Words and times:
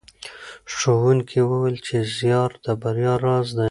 ښوونکي 0.75 1.39
وویل 1.43 1.77
چې 1.85 1.95
زیار 2.17 2.49
د 2.65 2.65
بریا 2.81 3.13
راز 3.25 3.47
دی. 3.55 3.59